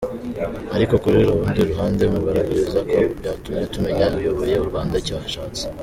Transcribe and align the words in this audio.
Ariko 0.75 0.93
ku 1.01 1.07
rundi 1.15 1.61
ruhande 1.69 2.03
mugaragariza 2.13 2.79
ko 2.89 2.97
byatumye 3.19 3.63
tumenya 3.73 4.05
uyoboye 4.19 4.55
uRwanda 4.59 4.95
icyo 5.01 5.15
ahatse. 5.19 5.63